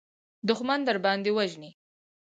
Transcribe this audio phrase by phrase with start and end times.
[0.47, 1.71] دښمن درباندې وژني.